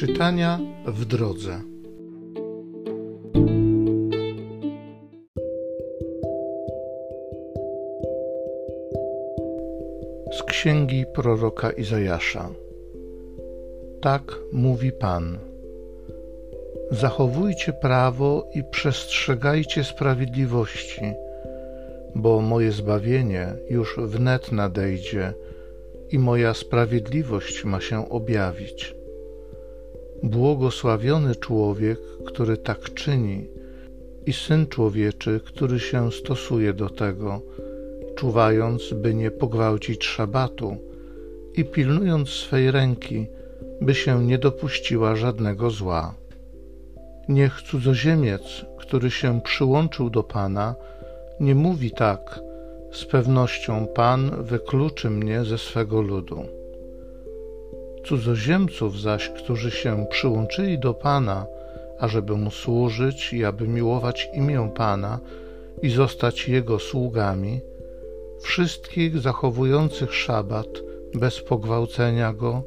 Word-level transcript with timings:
Czytania 0.00 0.58
w 0.86 1.04
drodze. 1.04 1.60
Z 10.32 10.42
księgi 10.42 11.04
proroka 11.14 11.70
Izajasza. 11.70 12.50
Tak 14.00 14.22
mówi 14.52 14.92
Pan. 14.92 15.38
Zachowujcie 16.90 17.72
prawo 17.72 18.46
i 18.54 18.64
przestrzegajcie 18.70 19.84
sprawiedliwości, 19.84 21.12
bo 22.14 22.40
moje 22.40 22.72
zbawienie 22.72 23.46
już 23.70 23.96
wnet 23.98 24.52
nadejdzie 24.52 25.32
i 26.10 26.18
moja 26.18 26.54
sprawiedliwość 26.54 27.64
ma 27.64 27.80
się 27.80 28.08
objawić. 28.08 28.99
Błogosławiony 30.22 31.36
człowiek, 31.36 31.98
który 32.26 32.56
tak 32.56 32.94
czyni, 32.94 33.46
i 34.26 34.32
syn 34.32 34.66
człowieczy, 34.66 35.40
który 35.44 35.80
się 35.80 36.12
stosuje 36.12 36.72
do 36.72 36.88
tego, 36.88 37.40
czuwając, 38.16 38.92
by 38.92 39.14
nie 39.14 39.30
pogwałcić 39.30 40.04
szabatu 40.04 40.76
i 41.56 41.64
pilnując 41.64 42.28
swej 42.28 42.70
ręki, 42.70 43.26
by 43.80 43.94
się 43.94 44.24
nie 44.24 44.38
dopuściła 44.38 45.16
żadnego 45.16 45.70
zła. 45.70 46.14
Niech 47.28 47.62
cudzoziemiec, 47.62 48.42
który 48.78 49.10
się 49.10 49.40
przyłączył 49.40 50.10
do 50.10 50.22
Pana, 50.22 50.74
nie 51.40 51.54
mówi 51.54 51.90
tak, 51.90 52.40
z 52.92 53.04
pewnością 53.04 53.86
Pan 53.86 54.30
wykluczy 54.44 55.10
mnie 55.10 55.44
ze 55.44 55.58
swego 55.58 56.00
ludu. 56.00 56.59
Cudzoziemców 58.04 59.00
zaś, 59.00 59.28
którzy 59.28 59.70
się 59.70 60.06
przyłączyli 60.10 60.78
do 60.78 60.94
Pana, 60.94 61.46
ażeby 61.98 62.36
Mu 62.36 62.50
służyć 62.50 63.32
i 63.32 63.44
aby 63.44 63.68
miłować 63.68 64.28
imię 64.34 64.70
Pana 64.74 65.18
i 65.82 65.90
zostać 65.90 66.48
Jego 66.48 66.78
sługami, 66.78 67.60
wszystkich 68.40 69.18
zachowujących 69.18 70.14
szabat 70.14 70.66
bez 71.14 71.40
pogwałcenia 71.40 72.32
Go 72.32 72.62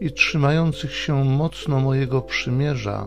i 0.00 0.12
trzymających 0.12 0.94
się 0.94 1.24
mocno 1.24 1.80
mojego 1.80 2.22
przymierza, 2.22 3.06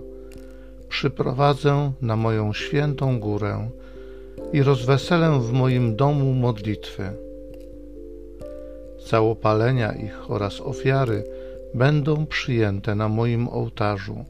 przyprowadzę 0.90 1.92
na 2.02 2.16
moją 2.16 2.54
świętą 2.54 3.20
górę 3.20 3.70
i 4.54 4.64
rozweselę 4.64 5.40
w 5.40 5.52
moim 5.52 5.96
domu 5.96 6.34
modlitwy. 6.34 7.10
Całopalenia 9.06 9.92
ich 9.92 10.32
oraz 10.32 10.62
ofiary 10.62 11.24
będą 11.74 12.26
przyjęte 12.26 12.96
na 12.96 13.10
moim 13.10 13.50
ołtarzu, 13.50 14.26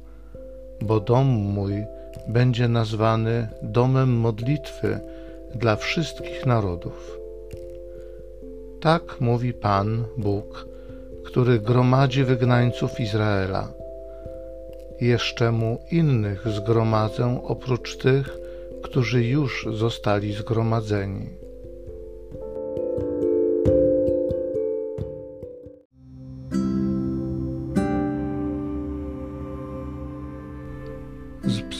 bo 0.81 0.99
dom 0.99 1.27
mój 1.27 1.73
będzie 2.27 2.67
nazwany 2.67 3.47
domem 3.61 4.09
modlitwy 4.09 4.99
dla 5.55 5.75
wszystkich 5.75 6.45
narodów. 6.45 7.17
Tak 8.81 9.21
mówi 9.21 9.53
Pan 9.53 10.03
Bóg, 10.17 10.65
który 11.25 11.59
gromadzi 11.59 12.23
wygnańców 12.23 12.99
Izraela. 12.99 13.67
Jeszcze 15.01 15.51
mu 15.51 15.79
innych 15.91 16.47
zgromadzę 16.47 17.41
oprócz 17.43 17.97
tych, 17.97 18.37
którzy 18.83 19.23
już 19.23 19.67
zostali 19.73 20.33
zgromadzeni. 20.33 21.29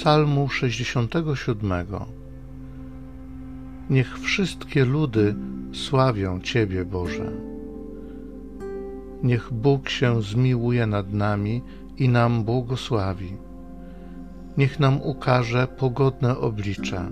Psalmu 0.02 0.50
67 0.50 1.74
Niech 3.90 4.20
wszystkie 4.20 4.86
ludy 4.86 5.36
sławią 5.74 6.40
Ciebie, 6.40 6.86
Boże. 6.86 7.32
Niech 9.24 9.54
Bóg 9.54 9.90
się 9.90 10.22
zmiłuje 10.22 10.88
nad 10.88 11.14
nami 11.14 11.62
i 11.98 12.10
nam 12.10 12.44
błogosławi 12.44 13.38
niech 14.58 14.80
nam 14.80 15.02
ukaże 15.02 15.68
pogodne 15.68 16.38
oblicze, 16.38 17.12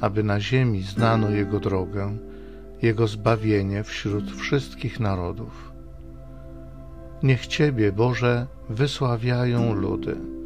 aby 0.00 0.22
na 0.22 0.40
ziemi 0.40 0.82
znano 0.82 1.30
Jego 1.30 1.60
drogę, 1.60 2.16
Jego 2.82 3.06
zbawienie 3.06 3.84
wśród 3.84 4.30
wszystkich 4.32 5.00
narodów. 5.00 5.72
Niech 7.22 7.46
Ciebie, 7.46 7.92
Boże, 7.92 8.46
wysławiają 8.68 9.74
ludy. 9.74 10.41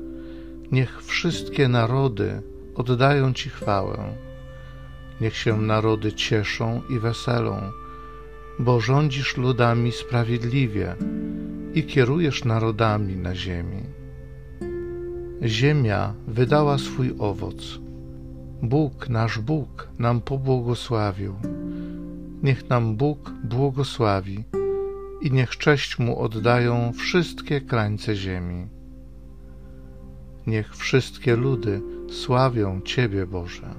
Niech 0.72 1.02
wszystkie 1.02 1.68
narody 1.68 2.42
oddają 2.74 3.32
Ci 3.32 3.50
chwałę. 3.50 3.98
Niech 5.20 5.36
się 5.36 5.60
narody 5.60 6.12
cieszą 6.12 6.82
i 6.90 6.98
weselą, 6.98 7.56
bo 8.58 8.80
rządzisz 8.80 9.36
ludami 9.36 9.92
sprawiedliwie 9.92 10.96
i 11.74 11.84
kierujesz 11.84 12.44
narodami 12.44 13.16
na 13.16 13.34
ziemi. 13.34 13.82
Ziemia 15.42 16.14
wydała 16.28 16.78
swój 16.78 17.14
owoc. 17.18 17.78
Bóg, 18.62 19.08
nasz 19.08 19.38
Bóg, 19.38 19.88
nam 19.98 20.20
pobłogosławił. 20.20 21.34
Niech 22.42 22.68
nam 22.68 22.96
Bóg 22.96 23.32
błogosławi 23.44 24.44
i 25.22 25.32
niech 25.32 25.56
cześć 25.56 25.98
Mu 25.98 26.20
oddają 26.20 26.92
wszystkie 26.92 27.60
krańce 27.60 28.14
ziemi. 28.14 28.66
Niech 30.46 30.76
wszystkie 30.76 31.36
ludy 31.36 31.82
sławią 32.10 32.80
Ciebie, 32.80 33.26
Boże. 33.26 33.74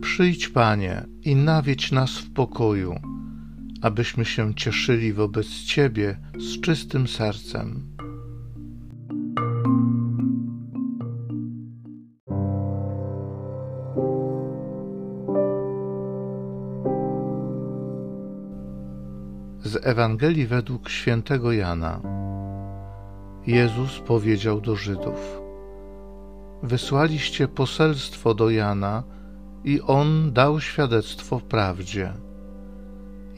Przyjdź, 0.00 0.48
Panie, 0.48 1.06
i 1.22 1.36
nawiedź 1.36 1.92
nas 1.92 2.18
w 2.18 2.32
pokoju, 2.32 2.94
abyśmy 3.82 4.24
się 4.24 4.54
cieszyli 4.54 5.12
wobec 5.12 5.46
Ciebie 5.46 6.18
z 6.38 6.60
czystym 6.60 7.08
sercem. 7.08 7.97
Z 19.68 19.86
Ewangelii 19.86 20.46
według 20.46 20.88
świętego 20.88 21.52
Jana. 21.52 22.00
Jezus 23.46 24.00
powiedział 24.00 24.60
do 24.60 24.76
Żydów: 24.76 25.40
Wysłaliście 26.62 27.48
poselstwo 27.48 28.34
do 28.34 28.50
Jana, 28.50 29.02
i 29.64 29.80
on 29.80 30.32
dał 30.32 30.60
świadectwo 30.60 31.40
prawdzie. 31.40 32.12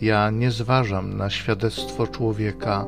Ja 0.01 0.31
nie 0.31 0.51
zważam 0.51 1.17
na 1.17 1.31
świadectwo 1.31 2.07
człowieka, 2.07 2.87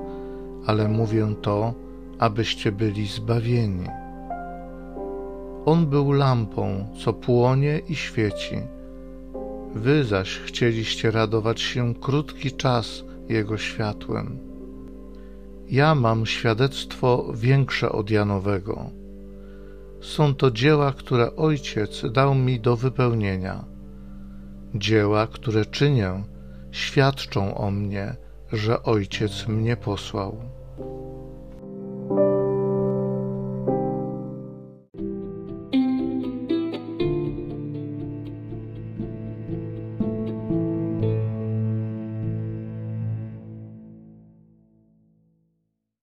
ale 0.66 0.88
mówię 0.88 1.34
to, 1.42 1.74
abyście 2.18 2.72
byli 2.72 3.06
zbawieni. 3.06 3.86
On 5.64 5.86
był 5.86 6.12
lampą, 6.12 6.86
co 7.04 7.12
płonie 7.12 7.80
i 7.88 7.96
świeci. 7.96 8.56
Wy 9.74 10.04
zaś 10.04 10.38
chcieliście 10.38 11.10
radować 11.10 11.60
się 11.60 11.94
krótki 11.94 12.52
czas 12.52 13.04
Jego 13.32 13.58
światłem. 13.58 14.38
Ja 15.68 15.94
mam 15.94 16.26
świadectwo 16.26 17.32
większe 17.34 17.92
od 17.92 18.10
Janowego 18.10 19.02
są 20.02 20.34
to 20.34 20.50
dzieła, 20.50 20.92
które 20.92 21.36
Ojciec 21.36 22.04
dał 22.12 22.34
mi 22.34 22.60
do 22.60 22.76
wypełnienia. 22.76 23.64
Dzieła, 24.74 25.26
które 25.26 25.66
czynię, 25.66 26.24
świadczą 26.70 27.54
o 27.54 27.70
mnie, 27.70 28.16
że 28.52 28.82
Ojciec 28.82 29.48
mnie 29.48 29.76
posłał. 29.76 30.36